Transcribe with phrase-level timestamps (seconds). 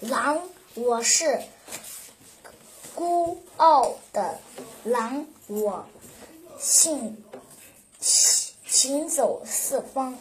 [0.00, 0.42] 狼，
[0.74, 1.42] 我是
[2.94, 4.38] 孤傲的
[4.84, 5.86] 狼，我
[6.56, 7.16] 行
[8.00, 10.16] 行走四方，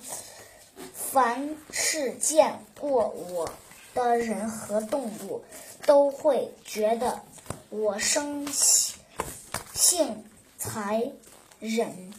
[0.95, 3.51] 凡是见过我
[3.93, 5.43] 的人和动物，
[5.85, 7.21] 都会觉得
[7.69, 10.25] 我生性
[10.57, 11.11] 残
[11.59, 12.11] 忍。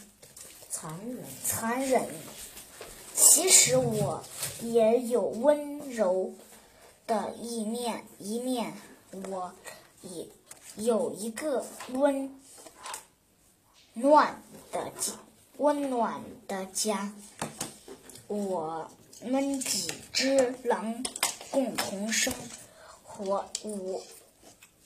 [0.70, 2.06] 残忍，残忍。
[3.16, 4.22] 其实我
[4.61, 6.32] 也有温柔
[7.09, 8.75] 的一面，一面
[9.30, 9.53] 我
[10.03, 10.29] 也
[10.76, 12.39] 有一个温
[13.94, 14.93] 暖的，
[15.57, 17.13] 温暖的家。
[18.26, 18.90] 我
[19.22, 21.02] 们几只狼
[21.50, 22.30] 共同生
[23.02, 24.02] 活，互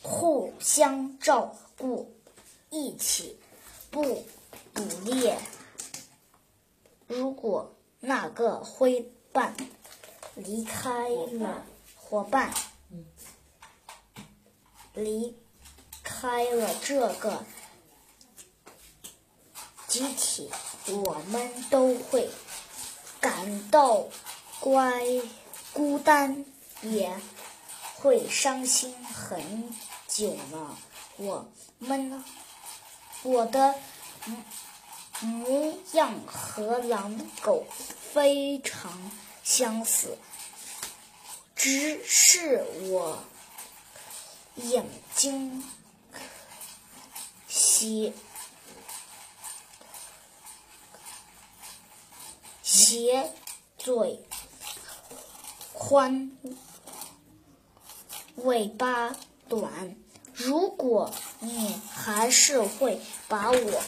[0.00, 2.14] 互相照顾，
[2.70, 3.36] 一起
[3.90, 4.24] 不
[4.72, 5.36] 捕猎。
[7.08, 9.56] 如果那个灰伴
[10.36, 11.66] 离开了，
[12.12, 12.52] 伙伴
[14.92, 15.34] 离
[16.02, 17.42] 开了这个
[19.88, 20.50] 集体，
[20.88, 22.28] 我们都会
[23.18, 24.08] 感到
[24.60, 25.02] 乖
[25.72, 26.44] 孤单，
[26.82, 27.18] 也
[27.94, 29.72] 会伤心很
[30.06, 30.76] 久呢。
[31.16, 32.22] 我们，
[33.22, 33.74] 我的。
[35.20, 37.64] 模样和狼狗
[38.12, 38.92] 非常
[39.44, 40.18] 相似，
[41.62, 43.22] 只是我
[44.56, 45.62] 眼睛
[47.46, 48.12] 斜
[52.64, 53.32] 斜，
[53.78, 54.26] 嘴
[55.72, 56.36] 宽，
[58.34, 59.14] 尾巴
[59.48, 59.94] 短。
[60.34, 63.82] 如果你还是会把我。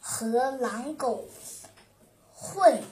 [0.00, 1.28] 和狼狗
[2.34, 2.82] 混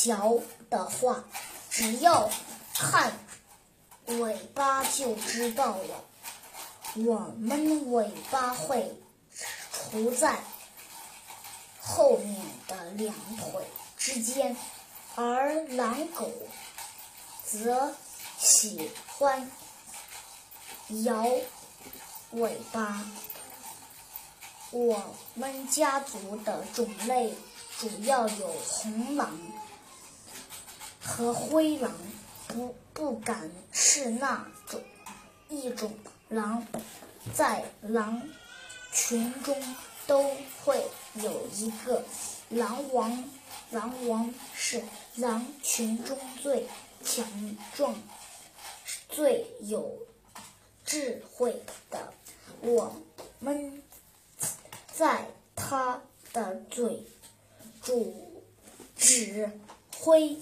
[0.00, 0.38] 瞧
[0.70, 1.24] 的话，
[1.70, 2.30] 只要
[2.72, 3.12] 看
[4.06, 6.04] 尾巴就知道了。
[7.04, 8.94] 我们尾巴会
[9.72, 10.38] 涂在
[11.80, 13.60] 后面的两腿
[13.96, 14.56] 之间，
[15.16, 16.30] 而狼狗
[17.44, 17.92] 则
[18.38, 19.50] 喜欢
[21.02, 21.26] 摇
[22.30, 23.04] 尾巴。
[24.70, 25.02] 我
[25.34, 27.34] 们家族的种类
[27.78, 29.36] 主要有红狼
[31.08, 31.90] 和灰狼，
[32.46, 34.80] 不不敢是那种
[35.48, 35.92] 一种
[36.28, 36.64] 狼，
[37.34, 38.22] 在狼
[38.92, 39.56] 群中
[40.06, 40.22] 都
[40.64, 42.04] 会有一个
[42.50, 43.24] 狼王，
[43.70, 44.82] 狼王是
[45.16, 46.68] 狼群中最
[47.02, 47.26] 强
[47.74, 47.94] 壮、
[49.08, 49.98] 最有
[50.84, 52.12] 智慧的。
[52.60, 52.94] 我
[53.40, 53.82] 们。
[54.94, 56.02] 在他
[56.32, 57.06] 的嘴
[57.80, 58.42] 主
[58.96, 59.48] 指
[59.96, 60.36] 挥